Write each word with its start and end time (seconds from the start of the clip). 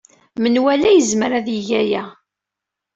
Menwala 0.41 0.89
yezmer 0.93 1.31
ad 1.39 1.47
yeg 1.55 1.69
aya. 1.81 2.03